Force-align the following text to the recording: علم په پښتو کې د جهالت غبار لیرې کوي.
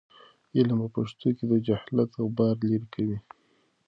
علم 0.57 0.79
په 0.83 0.87
پښتو 0.95 1.27
کې 1.37 1.45
د 1.51 1.53
جهالت 1.65 2.11
غبار 2.21 2.55
لیرې 2.69 2.87
کوي. 2.95 3.17